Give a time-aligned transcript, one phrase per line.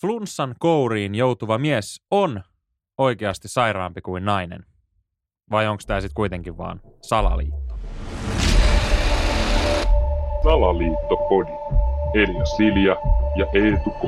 [0.00, 2.42] flunssan kouriin joutuva mies on
[2.98, 4.64] oikeasti sairaampi kuin nainen?
[5.50, 7.78] Vai onko tämä sitten kuitenkin vaan salaliitto?
[10.42, 11.50] Salaliittopodi.
[12.14, 12.96] Elia Silja
[13.36, 14.02] ja Eetu K.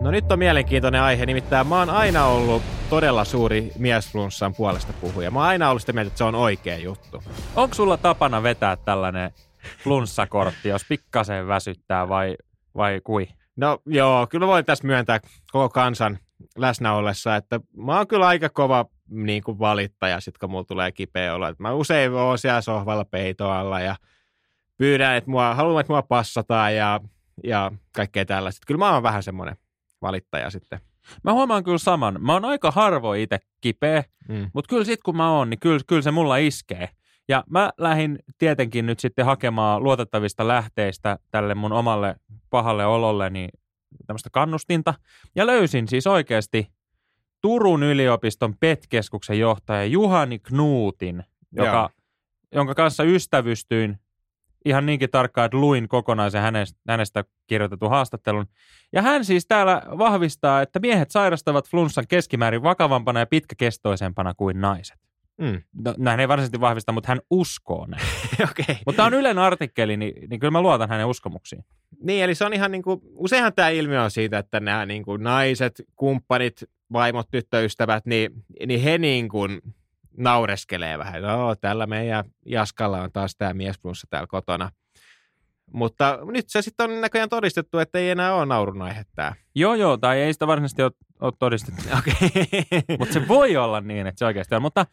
[0.00, 5.30] No nyt on mielenkiintoinen aihe, nimittäin mä oon aina ollut todella suuri miesflunssan puolesta puhuja.
[5.30, 7.22] Mä oon aina ollut sitä mieltä, että se on oikea juttu.
[7.56, 9.30] Onko sulla tapana vetää tällainen
[9.84, 12.36] flunssakortti, jos pikkasen väsyttää vai,
[12.76, 13.28] vai kui?
[13.56, 15.20] No joo, kyllä voin tässä myöntää
[15.52, 16.18] koko kansan
[16.58, 20.92] läsnä ollessa, että mä oon kyllä aika kova niin kuin valittaja, sit kun mulla tulee
[20.92, 21.46] kipeä olo.
[21.58, 23.96] Mä usein oon siellä sohvalla peitoalla ja
[24.76, 27.00] pyydän, että mua, haluan, että mua passataan ja,
[27.44, 28.66] ja kaikkea tällaista.
[28.66, 29.56] Kyllä mä oon vähän semmoinen
[30.02, 30.80] valittaja sitten.
[31.24, 32.16] Mä huomaan kyllä saman.
[32.20, 34.50] Mä oon aika harvoin itse kipeä, mm.
[34.54, 36.88] mutta kyllä sit kun mä oon, niin kyllä, kyllä se mulla iskee.
[37.28, 42.16] Ja mä lähdin tietenkin nyt sitten hakemaan luotettavista lähteistä tälle mun omalle
[42.50, 43.50] pahalle ololle niin
[44.06, 44.94] tämmöistä kannustinta.
[45.34, 46.68] Ja löysin siis oikeasti
[47.40, 51.90] Turun yliopiston PET-keskuksen johtaja Juhani Knuutin, joka,
[52.52, 53.98] jonka kanssa ystävystyin
[54.64, 58.46] ihan niinkin tarkkaan, että luin kokonaisen hänestä, hänestä kirjoitetun haastattelun.
[58.92, 65.05] Ja hän siis täällä vahvistaa, että miehet sairastavat flunssan keskimäärin vakavampana ja pitkäkestoisempana kuin naiset.
[65.38, 65.62] Mm.
[65.84, 68.02] No, näin ei varsinaisesti vahvista, mutta hän uskoo näin.
[68.50, 68.76] okay.
[68.86, 71.64] Mutta tämä on Ylen artikkeli, niin, niin kyllä mä luotan hänen uskomuksiin.
[72.02, 75.04] Niin, eli se on ihan niin kuin, useinhan tämä ilmiö on siitä, että nämä niin
[75.04, 78.30] kuin naiset, kumppanit, vaimot, tyttöystävät, niin,
[78.66, 79.60] niin he niin kuin
[80.16, 81.22] naureskelee vähän.
[81.22, 84.70] No, tällä meidän Jaskalla on taas tämä miesplussa täällä kotona.
[85.72, 89.32] Mutta nyt se sitten on näköjään todistettu, että ei enää ole naurun aihe tämä.
[89.54, 91.82] Joo, joo, tai ei sitä varsinaisesti ole, ole todistettu.
[91.98, 92.30] Okay.
[92.98, 94.62] Mutta se voi olla niin, että se oikeasti on.
[94.62, 94.86] Mutta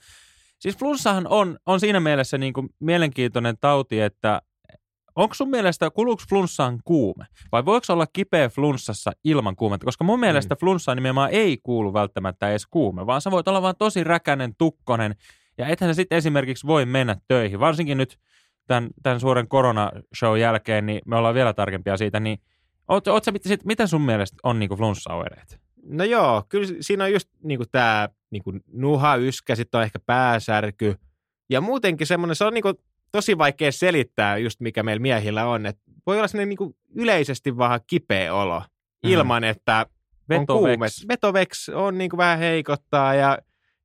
[0.64, 4.42] siis flunssahan on, on siinä mielessä niin kuin mielenkiintoinen tauti, että
[5.16, 7.25] onko sun mielestä, kuluuko flunssaan kuume?
[7.52, 9.86] Vai voiko olla kipeä flunssassa ilman kuumetta?
[9.86, 10.59] Koska mun mielestä mm.
[10.59, 15.16] flunssaan nimenomaan ei kuulu välttämättä edes kuume, vaan sä voit olla vaan tosi räkänen, tukkonen,
[15.57, 17.59] ja ethän sä sitten esimerkiksi voi mennä töihin.
[17.59, 18.19] Varsinkin nyt
[18.68, 22.38] tämän, tämän suuren koronashow jälkeen, niin me ollaan vielä tarkempia siitä, niin
[22.88, 25.59] oot, oot sä, sit, miten sun mielestä on niin flunssaoireet?
[25.83, 30.95] No joo, kyllä siinä on just niin tämä niin nuha, yskä, sitten on ehkä pääsärky,
[31.49, 32.75] ja muutenkin semmoinen, se on niin kuin
[33.11, 35.66] tosi vaikea selittää just mikä meillä miehillä on.
[35.66, 39.09] että voi olla sellainen niin yleisesti vähän kipeä olo mm.
[39.09, 39.85] ilman, että
[40.38, 40.88] on kuume.
[41.07, 43.38] Vetoveks on niin kuin vähän heikottaa ja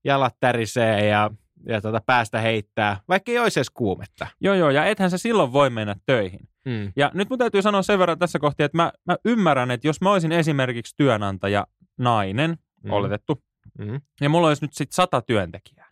[0.04, 1.30] jalat tärisee ja,
[1.66, 4.26] ja tuota päästä heittää, vaikka ei olisi edes kuumetta.
[4.40, 6.48] Joo, joo, ja ethän se silloin voi mennä töihin.
[6.64, 6.92] Mm.
[6.96, 10.00] Ja nyt mun täytyy sanoa sen verran tässä kohtaa, että mä, mä ymmärrän, että jos
[10.00, 11.66] mä olisin esimerkiksi työnantaja
[11.98, 12.90] nainen, mm.
[12.90, 13.42] oletettu,
[13.78, 14.00] mm.
[14.20, 15.88] ja mulla olisi nyt sitten sata työntekijää,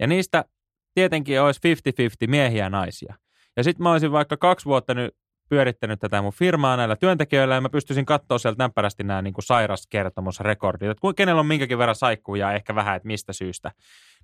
[0.00, 0.44] ja niistä
[0.94, 1.60] tietenkin olisi
[2.26, 3.14] 50-50 miehiä ja naisia.
[3.56, 5.16] Ja sitten mä olisin vaikka kaksi vuotta nyt
[5.48, 9.44] pyörittänyt tätä mun firmaa näillä työntekijöillä ja mä pystyisin katsoa sieltä näppärästi nämä niin kuin
[9.44, 13.72] sairaskertomusrekordit, että kenellä on minkäkin verran saikkuja ja ehkä vähän, että mistä syystä.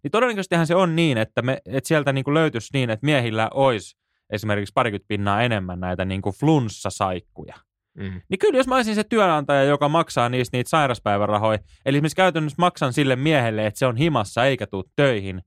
[0.03, 3.50] Niin todennäköisestihän se on niin, että, me, että sieltä niin kuin löytyisi niin, että miehillä
[3.54, 3.97] olisi
[4.30, 7.54] esimerkiksi parikymmentä pinnaa enemmän näitä niin kuin flunssasaikkuja.
[8.00, 8.21] Mm.
[8.28, 12.56] Niin kyllä jos mä olisin se työnantaja, joka maksaa niistä niitä sairaspäivärahoja, eli esimerkiksi käytännössä
[12.59, 15.43] maksan sille miehelle, että se on himassa eikä tule töihin,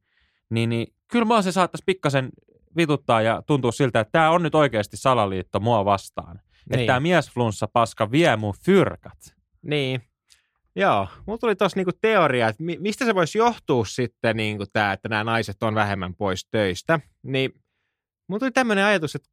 [0.49, 2.29] niin, niin kyllä mua se saattaisi pikkasen
[2.77, 6.35] vituttaa ja tuntuu siltä, että tämä on nyt oikeasti salaliitto mua vastaan.
[6.35, 6.79] Niin.
[6.79, 9.35] Että tämä miesflunssa paska vie mun fyrkat.
[9.61, 10.01] Niin.
[10.75, 15.09] Joo, mulla tuli tuossa niinku teoria, että mistä se voisi johtua sitten, niinku tää, että
[15.09, 16.99] nämä naiset on vähemmän pois töistä.
[17.23, 17.51] Niin
[18.27, 19.29] mulla tuli tämmöinen ajatus, että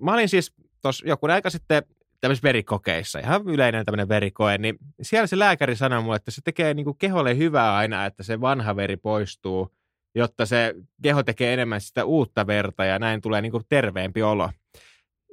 [0.00, 0.52] mä olin siis
[0.82, 1.82] tuossa joku aika sitten
[2.20, 6.74] tämmöisissä verikokeissa, ihan yleinen tämmöinen verikoe, niin siellä se lääkäri sanoi mulle, että se tekee
[6.74, 9.78] niinku keholle hyvää aina, että se vanha veri poistuu
[10.14, 14.50] jotta se keho tekee enemmän sitä uutta verta ja näin tulee niin kuin terveempi olo.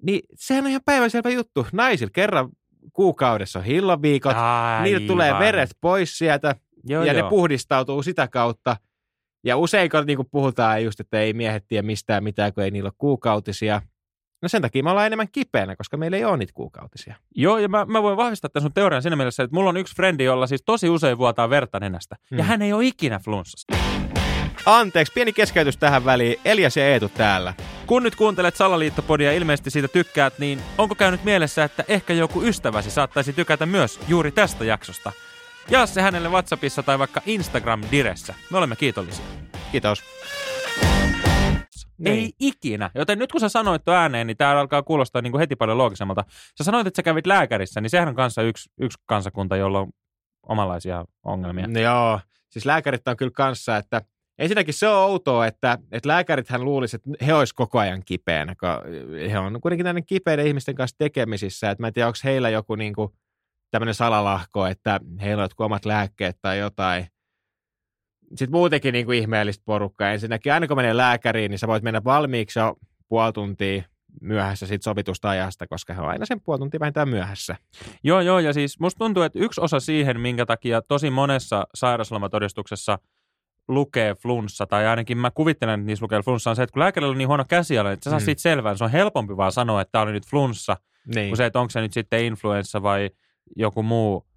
[0.02, 1.68] Niin sehän on ihan päiväselvä juttu.
[1.72, 2.50] Naisilla kerran
[2.94, 4.84] kuukaudessa on hillaviikot, Aivan.
[4.84, 7.24] niillä tulee veret pois sieltä joo, ja joo.
[7.24, 8.78] ne puhdistautuu sitä kautta.
[9.44, 12.72] Ja usein kun niin kuin puhutaan just, että ei miehet tiedä mistään mitään, kun ei
[12.72, 13.82] niillä ole kuukautisia.
[14.42, 17.16] No sen takia me ollaan enemmän kipeänä, koska meillä ei ole niitä kuukautisia.
[17.36, 19.96] Joo, ja mä, mä voin vahvistaa tämän sun teorian siinä mielessä, että mulla on yksi
[19.96, 22.16] frendi, jolla siis tosi usein vuotaa verta nenästä.
[22.30, 22.38] Hmm.
[22.38, 23.78] Ja hän ei ole ikinä flunssassa.
[24.66, 26.40] Anteeksi, pieni keskeytys tähän väliin.
[26.46, 27.54] Elias ja Eetu täällä.
[27.86, 32.44] Kun nyt kuuntelet Salaliittopodia ja ilmeisesti siitä tykkäät, niin onko käynyt mielessä, että ehkä joku
[32.44, 35.12] ystäväsi saattaisi tykätä myös juuri tästä jaksosta?
[35.70, 38.34] Jaa se hänelle WhatsAppissa tai vaikka Instagram-diressä.
[38.50, 39.26] Me olemme kiitollisia.
[39.72, 40.04] Kiitos.
[41.98, 42.14] Niin.
[42.14, 42.92] Ei ikinä.
[42.96, 45.78] Joten nyt kun sä sanoit tuon ääneen, niin tämä alkaa kuulostaa niin kuin heti paljon
[45.78, 46.24] loogisemmalta.
[46.58, 49.90] Sä sanoit, että sä kävit lääkärissä, niin sehän on kanssa yksi, yksi kansakunta, jolla on
[50.50, 51.68] omanlaisia ongelmia.
[51.68, 52.20] No joo,
[52.50, 54.02] siis lääkärit on kyllä kanssa, että
[54.38, 58.70] ensinnäkin se on outoa, että, että lääkärithän luulisi, että he olisivat koko ajan kipeänä, kun
[59.32, 61.72] he on kuitenkin näiden kipeiden ihmisten kanssa tekemisissä.
[61.72, 63.10] Että mä en tiedä, onko heillä joku niin kuin
[63.72, 67.08] tämmöinen salalahko, että heillä on jotkut omat lääkkeet tai jotain.
[68.30, 70.12] Sitten muutenkin niin kuin ihmeellistä porukkaa.
[70.12, 72.76] Ensinnäkin aina kun menee lääkäriin, niin sä voit mennä valmiiksi jo
[73.08, 73.84] puoli tuntia
[74.22, 77.56] myöhässä sit sovitusta ajasta, koska he on aina sen puoli tuntia vähintään myöhässä.
[78.04, 83.00] Joo, joo, ja siis musta tuntuu, että yksi osa siihen, minkä takia tosi monessa sairauslomatodistuksessa
[83.68, 87.12] lukee flunssa, tai ainakin mä kuvittelen, että niissä lukee flunssa, on se, että kun lääkärillä
[87.12, 88.26] on niin huono käsiala, että sä saa mm.
[88.26, 90.78] siitä selvää, se on helpompi vaan sanoa, että tämä oli nyt flunssa,
[91.16, 91.30] niin.
[91.30, 93.10] kuin se, että onko se nyt sitten influenssa vai
[93.56, 94.28] joku muu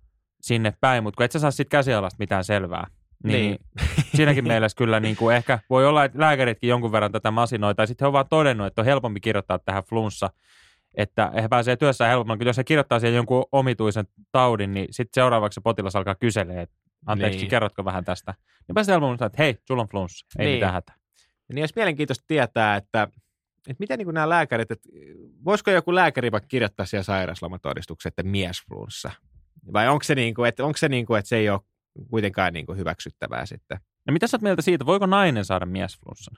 [0.41, 2.87] sinne päin, mutta kun et sä saa siitä käsialasta mitään selvää.
[3.25, 3.59] Niin, niin.
[4.17, 7.87] siinäkin mielessä kyllä niin kuin ehkä voi olla, että lääkäritkin jonkun verran tätä masinoi, tai
[7.87, 10.31] sitten he ovat todennut, että on helpompi kirjoittaa tähän flunssa,
[10.95, 15.55] että he pääsee työssä helpommin, jos he kirjoittaa siihen jonkun omituisen taudin, niin sitten seuraavaksi
[15.55, 16.77] se potilas alkaa kyselee, että
[17.07, 17.51] anteeksi, niin.
[17.51, 18.35] kerrotko vähän tästä.
[18.69, 20.57] Niin pääsee helpommin että hei, sulla on flunssa, ei niin.
[20.57, 20.95] mitään hätää.
[21.55, 23.03] Niin olisi mielenkiintoista tietää, että,
[23.69, 24.89] että miten niin nämä lääkärit, että
[25.45, 29.11] voisiko joku lääkäri vaikka kirjoittaa siellä sairauslomatodistuksen, että miesflunssa?
[29.73, 31.61] Vai onko se, niin kuin, että, onko se niin kuin, että se ei ole
[32.11, 33.81] kuitenkaan niin kuin hyväksyttävää sitten.
[34.07, 36.37] No mitä sä oot mieltä siitä, voiko nainen saada miesflunssan?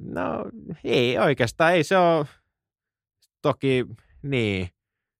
[0.00, 0.44] No
[0.84, 2.26] ei oikeastaan, ei se ole
[3.42, 3.86] toki
[4.22, 4.68] niin.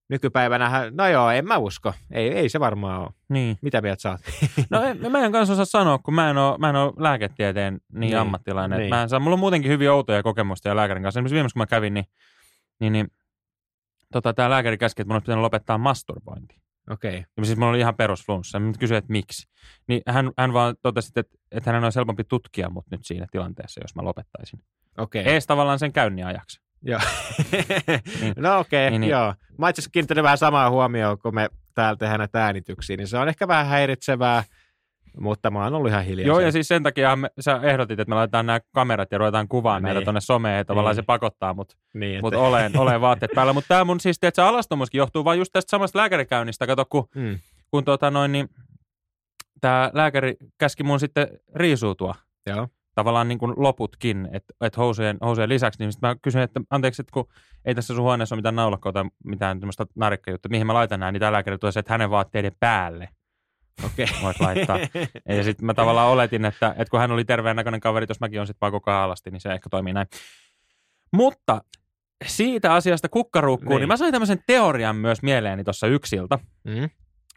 [0.08, 1.92] Nykypäivänä, no joo, en mä usko.
[2.10, 3.10] Ei, ei se varmaan ole.
[3.28, 3.58] Niin.
[3.62, 4.20] Mitä mieltä sä oot?
[4.70, 7.74] No en, mä en kanssa osaa sanoa, kun mä en ole, mä en ole lääketieteen
[7.74, 8.78] niin, niin ammattilainen.
[8.78, 8.90] Niin.
[8.90, 11.18] Mä en saa, mulla on muutenkin hyvin outoja kokemusta ja lääkärin kanssa.
[11.18, 12.06] Esimerkiksi viimeksi kun mä kävin, niin,
[12.80, 13.08] niin, niin
[14.12, 16.56] tota, tämä lääkäri käski, että mun olisi pitänyt lopettaa masturbointi.
[16.90, 17.10] Okei.
[17.10, 17.24] Okay.
[17.36, 18.60] Ja siis mulla oli ihan perusflunssa.
[18.60, 19.48] Mä kysyin, että miksi.
[19.88, 23.80] Niin hän, hän vaan totesi, että, että hänen olisi helpompi tutkia mut nyt siinä tilanteessa,
[23.84, 24.60] jos mä lopettaisin.
[24.98, 25.22] Okei.
[25.22, 25.32] Okay.
[25.32, 26.60] Ees tavallaan sen käynnin ajaksi.
[26.82, 27.00] Joo.
[28.20, 28.34] niin.
[28.36, 29.34] No okei, okay, niin, niin, joo.
[29.58, 33.28] Mä itse asiassa vähän samaa huomioon, kun me täällä tehdään näitä äänityksiä, niin se on
[33.28, 34.44] ehkä vähän häiritsevää,
[35.20, 36.26] mutta mä oon ollut ihan hiljaa.
[36.26, 39.48] Joo, ja siis sen takia me, sä ehdotit, että me laitetaan nämä kamerat ja ruvetaan
[39.48, 39.84] kuvaan niin.
[39.84, 41.02] näitä tuonne someen, että tavallaan niin.
[41.02, 43.52] se pakottaa mut, niin, mut olen, olen vaatteet päällä.
[43.52, 46.66] Mutta tämä mun siis, että se alastomuuskin johtuu vain just tästä samasta lääkärikäynnistä.
[46.66, 47.38] Kato, kun, mm.
[47.70, 48.48] kun tota noin, niin,
[49.60, 52.14] tämä lääkäri käski mun sitten riisuutua.
[52.46, 52.68] Joo.
[52.94, 55.80] Tavallaan niin kuin loputkin, että et housujen, housujen lisäksi.
[55.80, 57.28] Niin mä kysyin, että anteeksi, että kun
[57.64, 61.12] ei tässä sun huoneessa ole mitään naulakkoa tai mitään tämmöistä narikkajuttua, mihin mä laitan nämä,
[61.12, 63.08] niin tämä lääkäri tuossa, että hänen vaatteiden päälle.
[63.82, 64.06] Okay.
[64.22, 64.78] Voit laittaa.
[65.36, 68.40] Ja sitten mä tavallaan oletin, että, että kun hän oli terveen näköinen kaveri, jos mäkin
[68.40, 70.06] on sitten vaan koko ajan alasti, niin se ehkä toimii näin.
[71.12, 71.62] Mutta
[72.26, 73.80] siitä asiasta kukkaruukkuun, niin.
[73.80, 76.38] niin mä sain tämmöisen teorian myös mieleeni tuossa yksiltä.
[76.64, 76.90] Mm.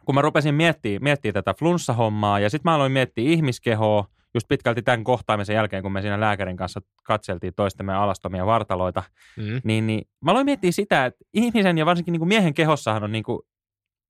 [0.06, 4.82] Kun mä rupesin miettimään, miettimään tätä flunssahommaa ja sitten mä aloin miettiä ihmiskehoa, just pitkälti
[4.82, 9.04] tämän kohtaamisen jälkeen, kun me siinä lääkärin kanssa katseltiin toistemme alastomia vartaloita,
[9.38, 9.62] mm.
[9.64, 13.12] niin, niin mä aloin miettiä sitä, että ihmisen ja varsinkin niin kuin miehen kehossahan on
[13.12, 13.40] niin kuin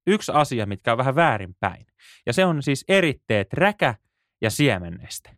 [0.07, 1.85] yksi asia, mitkä on vähän väärinpäin.
[2.25, 3.95] Ja se on siis eritteet räkä
[4.41, 5.37] ja siemenneste.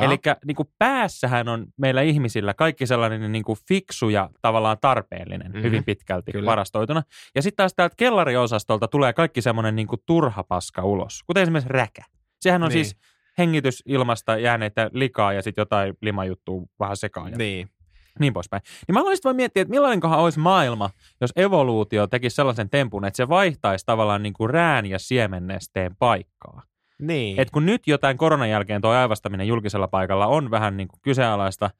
[0.00, 5.62] Eli niin päässähän on meillä ihmisillä kaikki sellainen niin kuin fiksu ja tavallaan tarpeellinen mm-hmm.
[5.62, 6.50] hyvin pitkälti Kyllä.
[6.50, 7.02] varastoituna.
[7.34, 11.72] Ja sitten taas täältä kellariosastolta tulee kaikki semmoinen niin kuin turha paska ulos, kuten esimerkiksi
[11.72, 12.02] räkä.
[12.40, 12.84] Sehän on niin.
[12.84, 12.96] siis
[13.38, 17.32] hengitysilmasta jääneitä likaa ja sitten jotain limajuttua vähän sekaan.
[17.32, 17.70] Niin
[18.18, 18.62] niin poispäin.
[18.88, 20.90] Niin mä aloin vaan miettiä, että millainenkohan olisi maailma,
[21.20, 26.62] jos evoluutio tekisi sellaisen tempun, että se vaihtaisi tavallaan niin kuin rään ja siemennesteen paikkaa.
[27.00, 27.40] Niin.
[27.40, 31.70] Et kun nyt jotain koronan jälkeen tuo aivastaminen julkisella paikalla on vähän niin kuin kyseenalaista,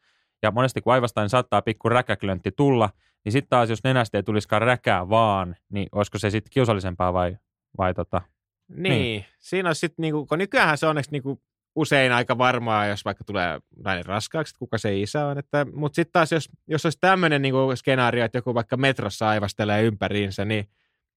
[0.43, 2.91] ja monesti kun aivastaa, niin saattaa pikku räkäklöntti tulla,
[3.25, 7.37] niin sitten taas jos nenästä ei tulisikaan räkää vaan, niin olisiko se sitten kiusallisempaa vai,
[7.79, 8.20] vai tota,
[8.69, 9.25] niin, niin.
[9.39, 11.43] siinä on sitten, niinku, kun nykyään se onneksi niinku
[11.74, 15.39] usein aika varmaa, jos vaikka tulee näin raskaaksi, että kuka se isä on.
[15.39, 19.82] Että, mutta sitten taas, jos, jos olisi tämmöinen niin skenaario, että joku vaikka metrossa aivastelee
[19.82, 20.69] ympäriinsä, niin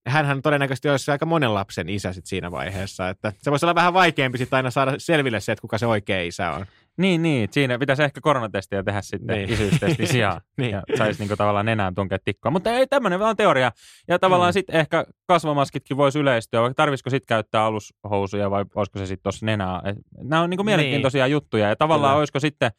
[0.07, 3.10] hänhän todennäköisesti olisi aika monen lapsen isä sit siinä vaiheessa.
[3.10, 6.22] Että se voisi olla vähän vaikeampi sitten aina saada selville se, että kuka se oikea
[6.22, 6.65] isä on.
[6.97, 7.50] Niin, niin.
[7.51, 9.50] Siinä pitäisi ehkä koronatestiä tehdä sitten niin.
[9.50, 10.41] isyystesti sijaan.
[10.57, 10.71] niin.
[10.71, 12.51] Ja saisi niinku tavallaan nenään tunkea tikkoa.
[12.51, 13.71] Mutta ei tämmöinen vaan teoria.
[14.07, 14.53] Ja tavallaan mm.
[14.53, 16.62] sitten ehkä kasvamaskitkin voisi yleistyä.
[16.62, 19.81] Vaikka tarvisiko sitten käyttää alushousuja vai olisiko se sitten tuossa nenää.
[20.23, 21.31] nämä on niinku mielenkiintoisia niin.
[21.31, 21.69] juttuja.
[21.69, 22.19] Ja tavallaan Kyllä.
[22.19, 22.71] olisiko sitten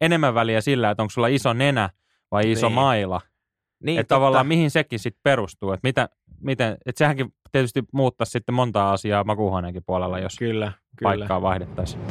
[0.00, 1.90] enemmän väliä sillä, että onko sulla iso nenä
[2.30, 2.74] vai iso niin.
[2.74, 3.20] maila.
[3.84, 5.72] Niin, että tavallaan mihin sekin sitten perustuu.
[5.72, 6.08] Että mitä,
[6.40, 11.08] miten, että sehänkin tietysti muuttaisi sitten montaa asiaa makuuhuoneenkin puolella, jos kyllä, kyllä.
[11.10, 12.02] paikkaa vaihdettaisiin.